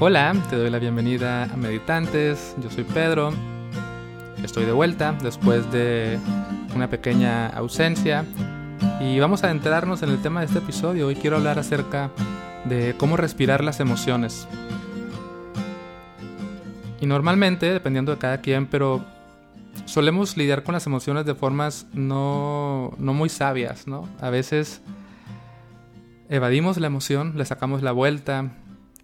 [0.00, 3.32] Hola, te doy la bienvenida a Meditantes, yo soy Pedro,
[4.44, 6.20] estoy de vuelta después de
[6.72, 8.24] una pequeña ausencia
[9.00, 11.08] y vamos a adentrarnos en el tema de este episodio.
[11.08, 12.12] Hoy quiero hablar acerca
[12.66, 14.46] de cómo respirar las emociones.
[17.00, 19.04] Y normalmente, dependiendo de cada quien, pero
[19.84, 24.08] solemos lidiar con las emociones de formas no, no muy sabias, ¿no?
[24.20, 24.80] A veces
[26.28, 28.52] evadimos la emoción, le sacamos la vuelta,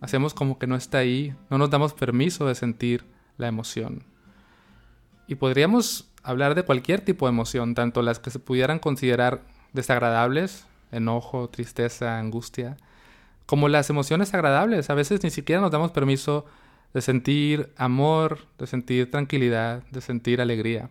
[0.01, 3.05] hacemos como que no está ahí, no nos damos permiso de sentir
[3.37, 4.05] la emoción.
[5.27, 10.67] Y podríamos hablar de cualquier tipo de emoción, tanto las que se pudieran considerar desagradables,
[10.93, 12.77] enojo, tristeza, angustia,
[13.47, 14.91] como las emociones agradables.
[14.91, 16.47] A veces ni siquiera nos damos permiso
[16.93, 20.91] de sentir amor, de sentir tranquilidad, de sentir alegría.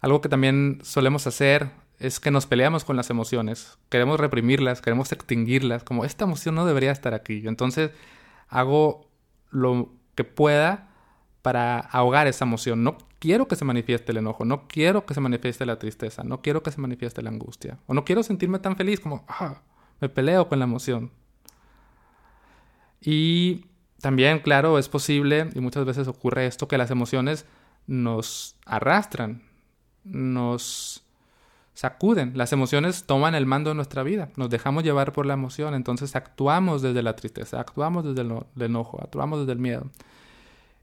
[0.00, 5.12] Algo que también solemos hacer es que nos peleamos con las emociones, queremos reprimirlas, queremos
[5.12, 7.42] extinguirlas, como esta emoción no debería estar aquí.
[7.46, 7.90] Entonces
[8.48, 9.08] hago
[9.50, 10.90] lo que pueda
[11.42, 12.82] para ahogar esa emoción.
[12.82, 16.42] No quiero que se manifieste el enojo, no quiero que se manifieste la tristeza, no
[16.42, 19.62] quiero que se manifieste la angustia, o no quiero sentirme tan feliz como, ah,
[20.00, 21.10] me peleo con la emoción.
[23.00, 23.66] Y
[24.00, 27.46] también, claro, es posible, y muchas veces ocurre esto, que las emociones
[27.86, 29.42] nos arrastran,
[30.04, 31.03] nos
[31.74, 32.32] sacuden.
[32.36, 34.30] Las emociones toman el mando de nuestra vida.
[34.36, 35.74] Nos dejamos llevar por la emoción.
[35.74, 39.90] Entonces actuamos desde la tristeza, actuamos desde el, enojo, actuamos desde el miedo.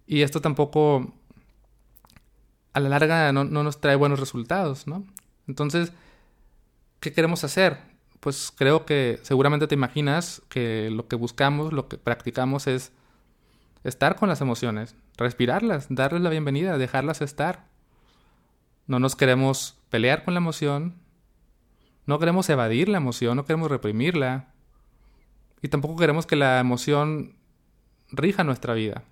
[0.06, 1.14] Y esto tampoco
[2.74, 5.06] a la larga no, no, nos trae buenos resultados, ¿no?
[5.48, 5.94] Entonces,
[7.00, 7.80] ¿qué queremos hacer?
[8.20, 12.92] Pues creo que seguramente te imaginas que lo que buscamos, lo que practicamos es
[13.84, 17.66] estar con las emociones, respirarlas, darles la bienvenida, dejarlas estar.
[18.88, 20.96] No nos queremos pelear con la emoción,
[22.08, 24.48] no queremos evadir la emoción, no queremos reprimirla
[25.62, 27.36] y tampoco queremos que la emoción
[28.10, 29.04] rija nuestra vida.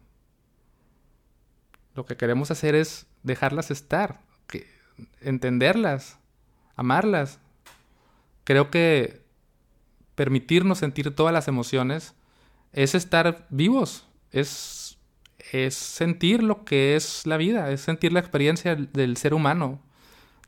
[1.94, 4.22] Lo que queremos hacer es dejarlas estar,
[5.22, 6.18] entenderlas,
[6.76, 7.40] amarlas.
[8.44, 9.22] Creo que
[10.16, 12.16] permitirnos sentir todas las emociones
[12.74, 14.98] es estar vivos, es,
[15.70, 19.82] sentir lo que es la vida, es sentir la experiencia del ser humano.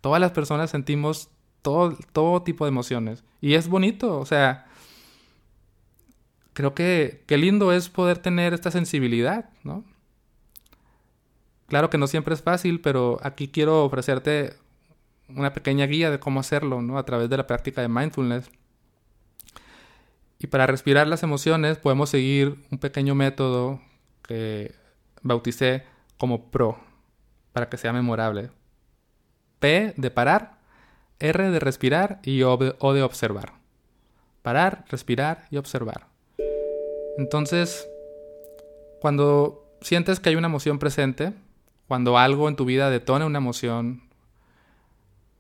[0.02, 1.30] Todas las personas sentimos
[1.62, 3.24] todo, todo tipo de emociones.
[3.40, 4.68] Y es bonito, o sea,
[6.54, 9.84] creo que qué lindo es poder tener esta sensibilidad, ¿no?
[11.68, 14.56] Claro que no siempre es fácil, pero aquí quiero ofrecerte
[15.30, 16.98] una pequeña guía de cómo hacerlo, ¿no?
[16.98, 18.52] A través de la práctica de mindfulness.
[20.40, 23.80] Y para respirar las emociones podemos seguir un pequeño método
[24.24, 24.74] que
[25.22, 25.84] bauticé
[26.18, 26.78] como PRO,
[27.54, 28.50] para que sea memorable.
[29.62, 30.58] P de parar,
[31.20, 33.54] R de respirar y O de, observar.
[34.42, 36.08] Parar, respirar y observar.
[37.18, 37.88] Entonces,
[39.00, 41.34] cuando sientes que hay una emoción presente,
[41.88, 44.02] cuando algo en tu vida detona una emoción,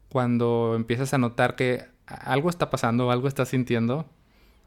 [0.07, 4.05] cuando empiezas a notar que algo está pasando, algo estás sintiendo,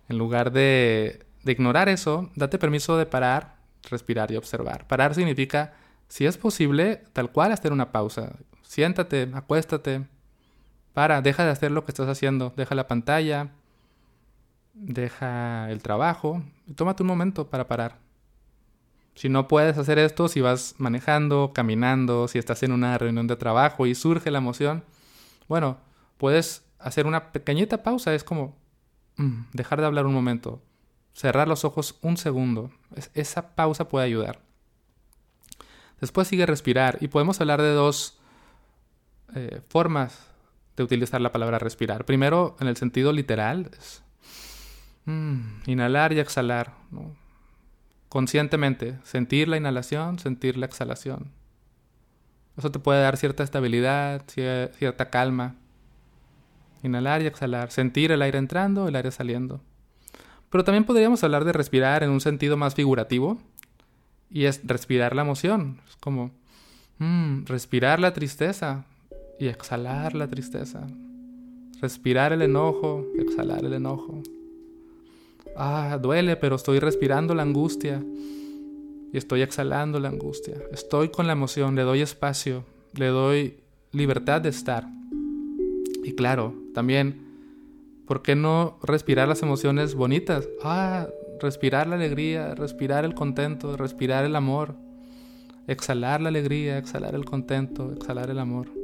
[0.08, 3.54] en lugar de, de, ignorar eso, date permiso de parar,
[3.88, 4.88] respirar y observar.
[4.88, 5.74] Parar significa,
[6.08, 8.32] si es posible, tal cual hacer una pausa.
[8.64, 10.06] Siéntate, acuéstate.
[10.92, 12.52] Para, deja de hacer lo que estás haciendo.
[12.56, 13.50] Deja la pantalla.
[14.72, 16.42] Deja el trabajo.
[16.66, 17.98] Y tómate un momento para parar.
[19.14, 23.36] Si no puedes hacer esto, si vas manejando, caminando, si estás en una reunión de
[23.36, 24.82] trabajo y surge la emoción,
[25.46, 25.78] bueno,
[26.18, 28.14] puedes hacer una pequeñita pausa.
[28.14, 28.56] Es como
[29.16, 30.62] mm, dejar de hablar un momento.
[31.12, 32.70] Cerrar los ojos un segundo.
[33.14, 34.40] esa pausa puede ayudar.
[36.00, 38.18] Después sigue respirar y podemos hablar de dos
[39.34, 40.30] eh, formas
[40.76, 42.04] de utilizar la palabra respirar.
[42.04, 44.02] Primero, en el sentido literal, es
[45.04, 46.74] mm, inhalar y exhalar.
[48.08, 51.30] Conscientemente, sentir la inhalación, sentir la exhalación.
[52.56, 55.56] Eso te puede dar cierta estabilidad, cierta calma.
[56.82, 59.60] Inhalar y exhalar, sentir el aire entrando, el aire saliendo.
[60.50, 63.40] Pero también podríamos hablar de respirar en un sentido más figurativo,
[64.34, 65.80] y es respirar la emoción.
[65.88, 66.32] Es como
[66.98, 68.84] mm, respirar la tristeza,
[69.38, 70.86] y exhalar la tristeza.
[71.80, 74.22] Respirar el enojo, exhalar el enojo.
[75.56, 78.02] Ah, duele, pero estoy respirando la angustia
[79.12, 80.56] y estoy exhalando la angustia.
[80.72, 82.64] Estoy con la emoción, le doy espacio,
[82.94, 83.58] le doy
[83.92, 84.88] libertad de estar.
[86.02, 87.22] Y claro, también,
[88.06, 90.48] ¿por qué no respirar las emociones bonitas?
[90.62, 91.08] Ah,
[91.40, 94.74] respirar la alegría, respirar el contento, respirar el amor.
[95.66, 98.83] Exhalar la alegría, exhalar el contento, exhalar el amor.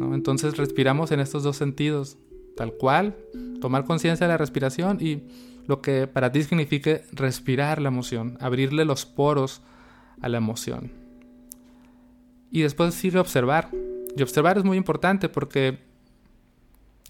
[0.00, 2.16] Entonces respiramos en estos dos sentidos,
[2.56, 3.16] tal cual,
[3.60, 5.22] tomar conciencia de la respiración y
[5.66, 9.62] lo que para ti signifique respirar la emoción, abrirle los poros
[10.20, 10.90] a la emoción.
[12.50, 13.70] Y después sigue observar.
[14.16, 15.78] Y observar es muy importante porque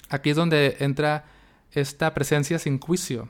[0.08, 1.24] aquí es donde entra
[1.72, 3.28] esta presencia sin juicio.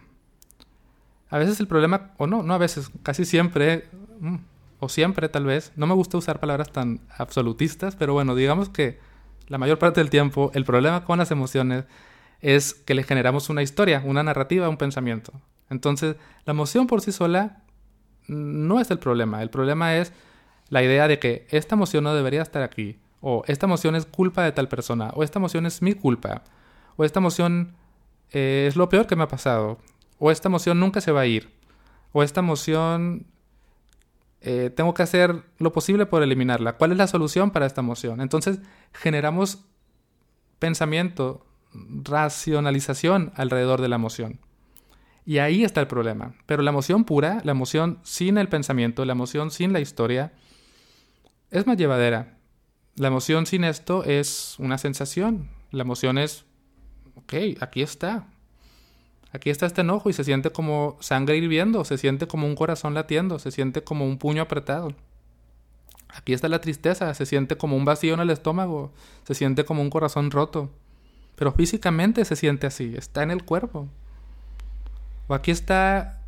[1.28, 4.36] A veces el problema, o no, no a veces, casi siempre, mm,
[4.80, 8.98] o siempre tal vez, no me gusta usar palabras tan absolutistas, pero bueno, digamos que
[9.50, 11.84] la mayor parte del tiempo el problema con las emociones
[12.40, 15.32] es que le generamos una historia, una narrativa, un pensamiento.
[15.68, 16.16] Entonces,
[16.46, 17.62] la emoción por sí sola
[18.28, 19.42] no es el problema.
[19.42, 20.12] El problema es
[20.68, 24.44] la idea de que esta emoción no debería estar aquí, o esta emoción es culpa
[24.44, 26.44] de tal persona, o esta emoción es mi culpa,
[26.96, 27.74] o esta emoción
[28.30, 29.78] eh, es lo peor que me ha pasado,
[30.20, 31.50] o esta emoción nunca se va a ir,
[32.12, 33.26] o esta emoción
[34.40, 36.76] eh, tengo que hacer lo posible por eliminarla.
[36.76, 38.20] ¿Cuál es la solución para esta emoción?
[38.20, 38.60] Entonces
[38.92, 39.64] generamos
[40.58, 44.40] pensamiento, racionalización alrededor de la emoción.
[45.26, 46.34] Y ahí está el problema.
[46.46, 50.32] Pero la emoción pura, la emoción sin el pensamiento, la emoción sin la historia,
[51.50, 52.38] es más llevadera.
[52.96, 55.50] La emoción sin esto es una sensación.
[55.70, 56.46] La emoción es,
[57.14, 58.28] ok, aquí está.
[59.32, 62.94] Aquí está este enojo y se siente como sangre hirviendo, se siente como un corazón
[62.94, 64.92] latiendo, se siente como un puño apretado.
[66.08, 68.92] Aquí está la tristeza, se siente como un vacío en el estómago,
[69.24, 70.70] se siente como un corazón roto.
[71.36, 73.88] Pero físicamente se siente así, está en el cuerpo.
[75.28, 76.20] O aquí está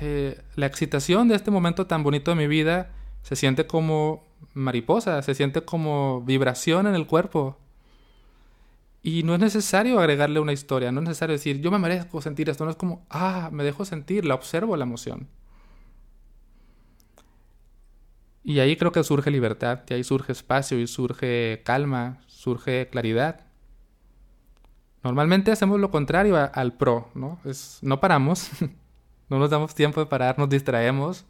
[0.00, 2.90] eh, la excitación de este momento tan bonito de mi vida,
[3.22, 4.24] se siente como
[4.54, 7.58] mariposa, se siente como vibración en el cuerpo.
[9.02, 12.50] Y no es necesario agregarle una historia, no es necesario decir, yo me merezco sentir
[12.50, 15.28] esto, no es como, ah, me dejo sentir, la observo la emoción.
[18.42, 23.46] Y ahí creo que surge libertad, y ahí surge espacio, y surge calma, surge claridad.
[25.04, 27.38] Normalmente hacemos lo contrario al pro, ¿no?
[27.44, 28.50] Es, no paramos,
[29.28, 31.24] no nos damos tiempo de parar, nos distraemos,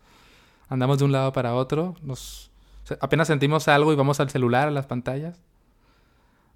[0.69, 2.50] andamos de un lado para otro, nos,
[3.00, 5.43] apenas sentimos algo y vamos al celular, a las pantallas.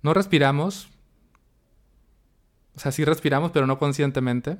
[0.02, 0.88] No respiramos,
[2.76, 4.58] o sea, sí respiramos, pero no conscientemente.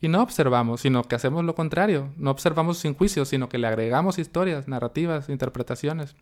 [0.00, 2.12] Y no observamos, sino que hacemos lo contrario.
[2.16, 6.16] No observamos sin juicio, sino que le agregamos historias, narrativas, interpretaciones.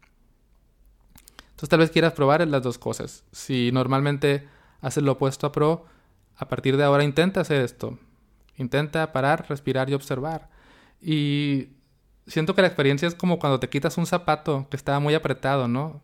[1.50, 3.24] Entonces tal vez quieras probar las dos cosas.
[3.30, 4.48] Si normalmente
[4.80, 5.86] haces lo opuesto a pro,
[6.36, 7.98] a partir de ahora intenta hacer esto.
[8.56, 10.48] Intenta parar, respirar y observar.
[11.00, 11.68] Y
[12.26, 15.68] siento que la experiencia es como cuando te quitas un zapato que estaba muy apretado,
[15.68, 16.02] ¿no?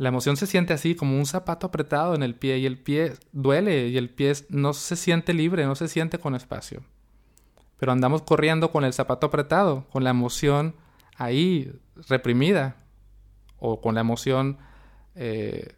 [0.00, 3.12] La emoción se siente así, como un zapato apretado en el pie y el pie
[3.32, 6.80] duele y el pie no se siente libre, no se siente con espacio.
[7.76, 10.74] Pero andamos corriendo con el zapato apretado, con la emoción
[11.16, 11.70] ahí
[12.08, 12.76] reprimida
[13.58, 14.56] o con la emoción
[15.16, 15.74] eh,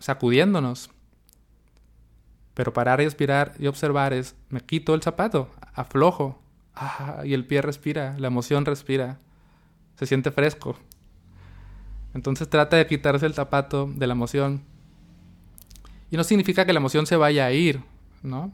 [0.00, 0.90] sacudiéndonos.
[2.54, 6.42] Pero parar y respirar y observar es, me quito el zapato, aflojo,
[6.74, 9.20] ah, y el pie respira, la emoción respira,
[9.94, 10.76] se siente fresco.
[12.14, 14.62] Entonces trata de quitarse el zapato de la emoción.
[16.10, 17.82] Y no significa que la emoción se vaya a ir,
[18.22, 18.50] ¿no?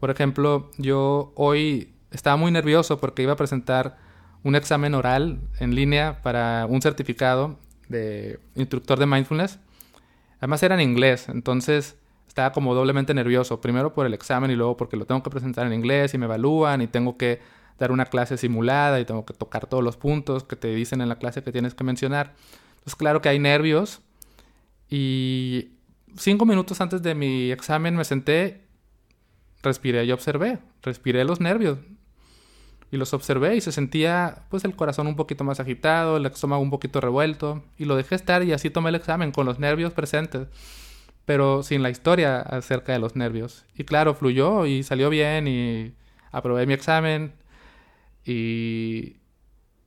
[0.00, 3.96] Por ejemplo, yo hoy estaba muy nervioso porque iba a presentar
[4.44, 7.58] un examen oral en línea para un certificado
[7.88, 9.58] de instructor de mindfulness.
[10.38, 11.96] Además era en inglés, entonces
[12.28, 13.60] estaba como doblemente nervioso.
[13.60, 16.26] Primero por el examen y luego porque lo tengo que presentar en inglés y me
[16.26, 17.40] evalúan y tengo que
[17.78, 21.08] dar una clase simulada y tengo que tocar todos los puntos que te dicen en
[21.08, 22.34] la clase que tienes que mencionar.
[22.78, 24.00] Entonces, claro que hay nervios.
[24.88, 25.72] Y
[26.16, 28.62] cinco minutos antes de mi examen me senté,
[29.62, 30.58] respiré y observé.
[30.82, 31.78] Respiré los nervios.
[32.90, 36.62] Y los observé y se sentía pues el corazón un poquito más agitado, el estómago
[36.62, 37.62] un poquito revuelto.
[37.76, 40.48] Y lo dejé estar y así tomé el examen con los nervios presentes.
[41.26, 43.66] Pero sin la historia acerca de los nervios.
[43.76, 45.94] Y claro, fluyó y salió bien y
[46.32, 47.34] aprobé mi examen.
[48.24, 49.16] Y,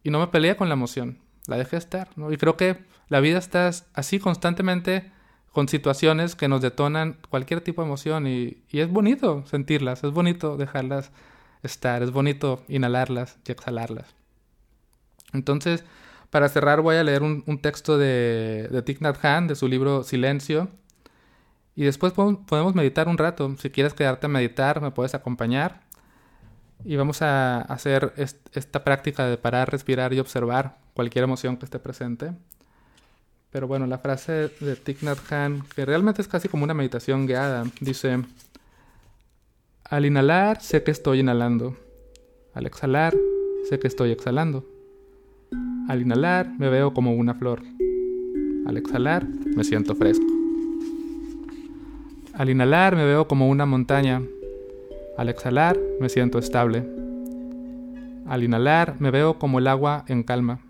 [0.04, 1.21] y no me peleé con la emoción
[1.52, 2.32] la dejé estar, ¿no?
[2.32, 5.12] Y creo que la vida está así constantemente
[5.52, 10.58] con situaciones que nos detonan cualquier tipo de emoción y, es bonito sentirlas, es bonito
[10.58, 11.12] dejarlas
[11.62, 14.16] estar, es bonito inhalarlas y exhalarlas.
[15.34, 15.84] Entonces,
[16.30, 20.70] para cerrar voy a leer un, texto de, de Thich Nhat de su libro Silencio,
[21.76, 23.56] y después podemos meditar un rato.
[23.58, 25.82] Si quieres quedarte a meditar, me puedes acompañar.
[26.84, 31.80] Y vamos a hacer esta práctica de parar, respirar y observar cualquier emoción que esté
[31.80, 32.34] presente.
[33.52, 37.28] Pero bueno, la frase de Thich Nhat Hanh, que realmente es casi como una meditación
[37.28, 38.24] guiada, dice,
[39.84, 41.76] al inhalar sé que estoy inhalando,
[42.54, 43.14] al exhalar
[43.70, 44.66] sé que estoy exhalando.
[45.90, 47.62] Al inhalar me veo como una flor,
[48.66, 50.26] al exhalar me siento fresco.
[52.34, 54.22] Al inhalar me veo como una montaña,
[55.22, 56.84] Al exhalar me siento estable.
[58.26, 60.62] Al inhalar me veo como el agua en calma.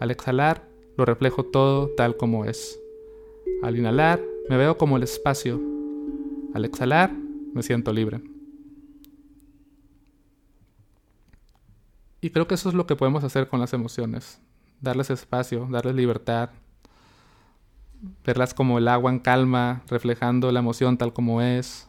[0.00, 2.80] Al exhalar lo reflejo todo tal como es.
[3.62, 5.60] Al inhalar me veo como el espacio.
[6.52, 8.20] Al exhalar me siento libre.
[12.20, 14.40] Y creo que eso es lo que podemos hacer con las emociones.
[14.80, 16.50] Darles espacio, darles libertad.
[18.24, 21.88] Verlas como el agua en calma, reflejando la emoción tal como es.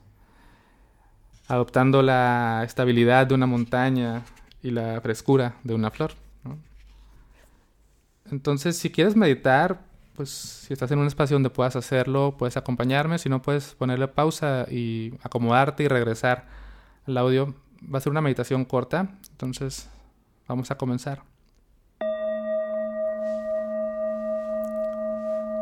[1.47, 4.23] Adoptando la estabilidad de una montaña
[4.61, 6.11] y la frescura de una flor.
[8.29, 9.79] Entonces, si quieres meditar,
[10.15, 13.17] pues si estás en un espacio donde puedas hacerlo, puedes acompañarme.
[13.19, 16.45] Si no, puedes ponerle pausa y acomodarte y regresar
[17.05, 17.55] al audio.
[17.81, 19.07] Va a ser una meditación corta.
[19.31, 19.89] Entonces,
[20.47, 21.23] Vamos a comenzar.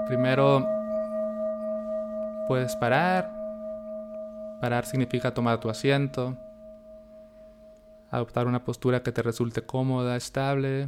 [0.07, 0.63] Primero
[2.47, 3.34] puedes parar.
[4.65, 6.35] Parar significa tomar tu asiento.
[8.09, 10.87] Adoptar una postura que te resulte cómoda, estable.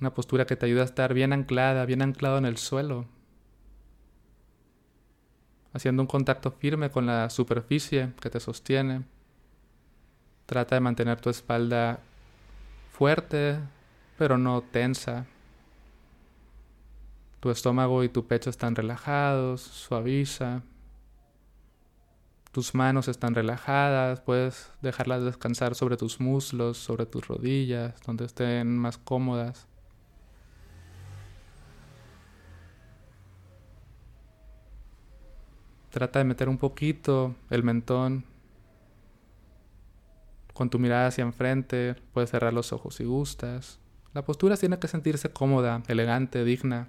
[0.00, 3.04] Una postura que te ayude a estar bien anclada, bien anclado en el suelo.
[5.74, 9.04] Haciendo un contacto firme con la superficie que te sostiene.
[10.46, 12.00] Trata de mantener tu espalda
[12.92, 13.58] fuerte,
[14.16, 15.26] pero no tensa.
[17.40, 20.62] Tu estómago y tu pecho están relajados, suaviza.
[22.52, 28.78] Tus manos están relajadas, puedes dejarlas descansar sobre tus muslos, sobre tus rodillas, donde estén
[28.78, 29.68] más cómodas.
[35.90, 38.24] Trata de meter un poquito el mentón
[40.56, 43.78] con tu mirada hacia enfrente, puedes cerrar los ojos si gustas.
[44.14, 46.88] La postura tiene que sentirse cómoda, elegante, digna.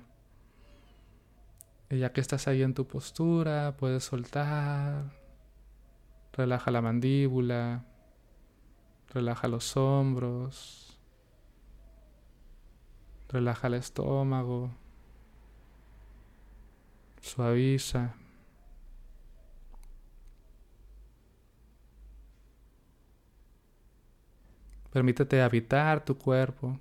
[1.89, 5.06] Ya que estás ahí en tu postura, puedes soltar.
[6.34, 7.86] Relaja la mandíbula.
[9.10, 11.00] Relaja los hombros.
[13.29, 14.72] Relaja el estómago.
[17.22, 18.15] Suaviza.
[24.91, 26.79] Permítete habitar tu cuerpo.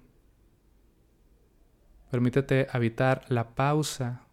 [2.11, 4.26] Permítete habitar la pausa.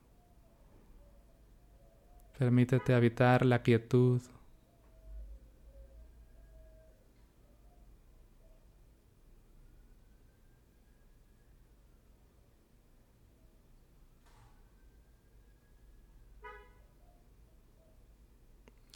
[2.43, 4.21] Permítete habitar la quietud.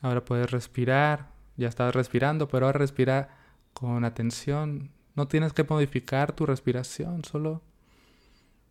[0.01, 1.29] Ahora puedes respirar.
[1.55, 3.29] Ya estás respirando, pero ahora respira
[3.71, 4.91] con atención.
[5.15, 7.61] No tienes que modificar tu respiración, solo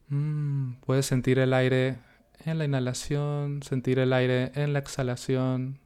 [0.08, 1.96] mm, puedes sentir el aire
[2.44, 5.78] en la inhalación, sentir el aire en la exhalación,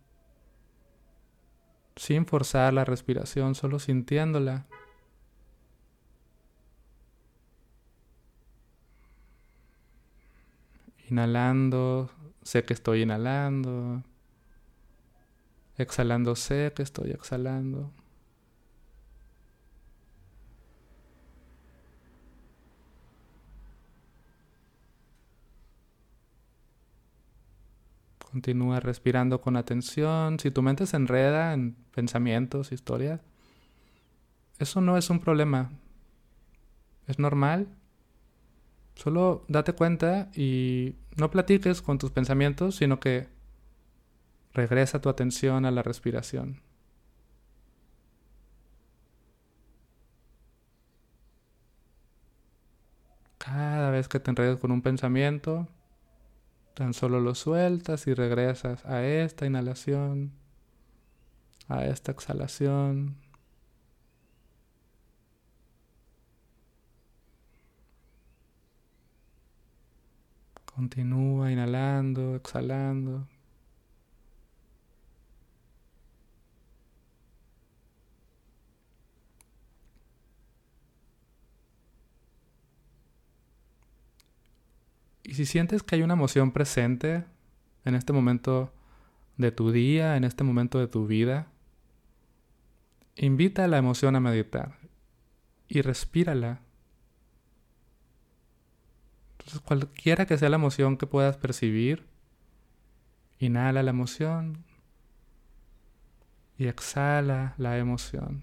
[1.97, 4.67] sin forzar la respiración, solo sintiéndola.
[11.09, 12.11] Inhalando,
[12.43, 14.03] sé que estoy inhalando.
[15.77, 17.91] Exhalando, sé que estoy exhalando.
[28.31, 30.39] Continúa respirando con atención.
[30.39, 33.21] Si tu mente se enreda en pensamientos, historias,
[34.59, 35.71] eso no es un problema.
[37.09, 37.67] Es normal.
[38.95, 43.29] Solo date cuenta y no platiques con tus pensamientos, sino que
[44.53, 46.61] regresa tu atención a la respiración.
[53.39, 55.67] Cada vez que te enredes con un pensamiento,
[56.81, 60.33] Tan solo lo sueltas y regresas a esta inhalación,
[61.69, 63.17] a esta exhalación.
[70.75, 73.27] Continúa inhalando, exhalando.
[85.31, 87.25] Y si sientes que hay una emoción presente
[87.85, 88.73] en este momento
[89.37, 91.47] de tu día, en este momento de tu vida,
[93.15, 94.77] invita a la emoción a meditar
[95.69, 96.63] y respírala.
[99.39, 102.09] Entonces, cualquiera que sea la emoción que puedas percibir,
[103.39, 104.65] inhala la emoción
[106.59, 108.43] y exhala la emoción.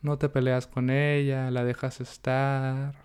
[0.00, 3.03] No te peleas con ella, la dejas estar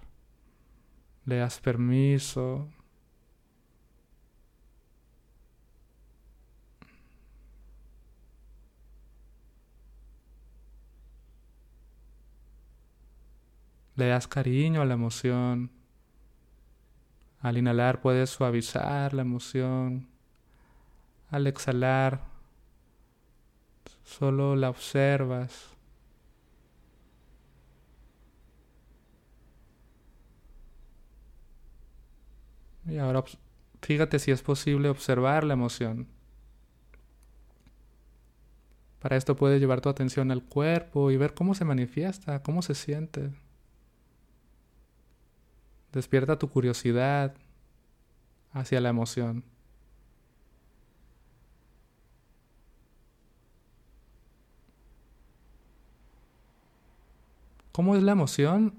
[1.30, 2.68] le das permiso.
[13.96, 15.72] Le das cariño a la emoción.
[17.42, 20.08] Al inhalar puedes suavizar la emoción.
[21.30, 22.22] Al exhalar
[24.04, 25.79] solo la observas.
[32.90, 33.24] Y ahora
[33.82, 36.08] fíjate si es posible observar la emoción.
[39.00, 42.76] Para esto puedes llevar tu atención al cuerpo y ver cómo se manifiesta, cómo se
[42.76, 43.32] siente.
[45.94, 47.36] Despierta tu curiosidad
[48.52, 49.44] hacia la emoción.
[57.72, 58.74] ¿Cómo es la emoción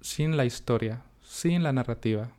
[0.00, 2.32] sin la historia, sin la narrativa?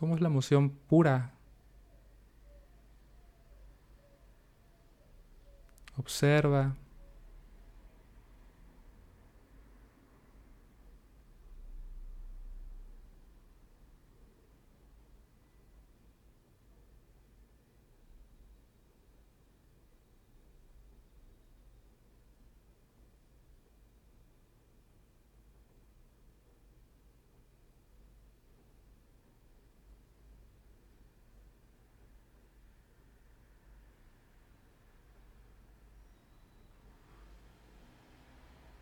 [0.00, 1.34] ¿Cómo es la emoción pura?
[5.98, 6.74] Observa.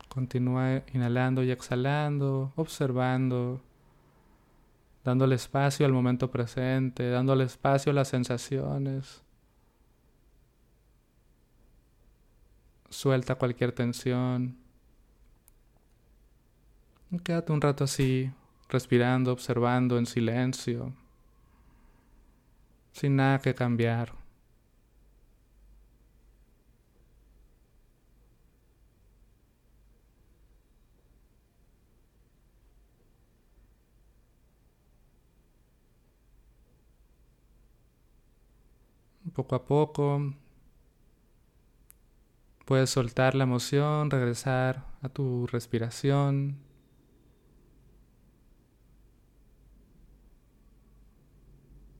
[0.09, 3.61] Continúa inhalando y exhalando, observando,
[5.03, 9.23] dándole espacio al momento presente, dándole espacio a las sensaciones.
[12.89, 14.57] Suelta cualquier tensión.
[17.23, 18.31] quédate un rato así,
[18.67, 20.93] respirando, observando en silencio,
[22.91, 24.18] sin nada que cambiar.
[39.39, 40.33] Poco a poco.
[42.65, 46.57] Puedes soltar la emoción, regresar a tu respiración.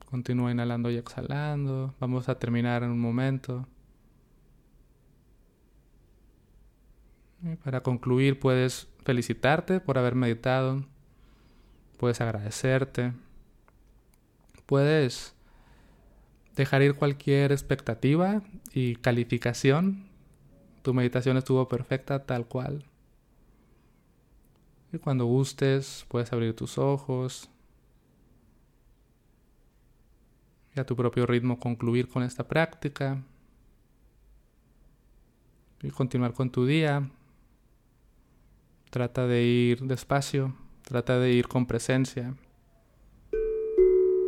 [0.06, 1.96] Continúa inhalando y exhalando.
[2.02, 3.66] Vamos a terminar en un momento.
[7.64, 10.84] Para concluir, puedes felicitarte por haber meditado.
[11.98, 13.14] Puedes agradecerte.
[14.66, 15.39] Puedes
[16.60, 18.42] dejar ir cualquier expectativa
[18.74, 20.10] y calificación.
[20.82, 22.84] Tu meditación estuvo perfecta tal cual.
[24.92, 27.50] Y cuando gustes, puedes abrir tus ojos
[30.76, 33.24] y a tu propio ritmo concluir con esta práctica
[35.82, 37.10] y continuar con tu día.
[38.90, 42.36] Trata de ir despacio, trata de ir con presencia,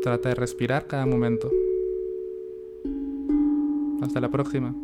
[0.02, 1.52] trata de respirar cada momento.
[4.02, 4.76] Hasta la próxima.